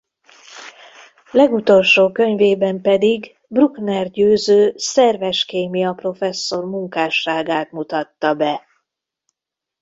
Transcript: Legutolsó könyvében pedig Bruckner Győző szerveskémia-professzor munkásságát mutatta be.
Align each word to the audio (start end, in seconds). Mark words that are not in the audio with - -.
Legutolsó 1.31 2.11
könyvében 2.11 2.81
pedig 2.81 3.37
Bruckner 3.47 4.09
Győző 4.09 4.73
szerveskémia-professzor 4.75 6.65
munkásságát 6.65 7.71
mutatta 7.71 8.33
be. 8.35 8.65